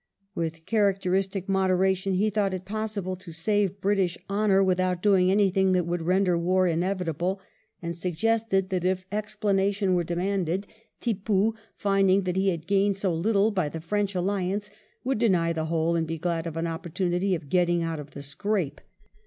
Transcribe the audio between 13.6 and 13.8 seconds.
the